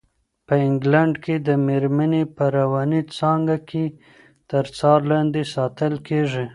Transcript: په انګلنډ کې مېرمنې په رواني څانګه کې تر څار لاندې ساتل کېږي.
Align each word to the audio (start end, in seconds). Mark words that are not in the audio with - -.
په 0.47 0.53
انګلنډ 0.67 1.13
کې 1.23 1.35
مېرمنې 1.67 2.23
په 2.35 2.43
رواني 2.57 3.01
څانګه 3.17 3.57
کې 3.69 3.85
تر 4.49 4.65
څار 4.77 4.99
لاندې 5.11 5.41
ساتل 5.55 5.93
کېږي. 6.07 6.45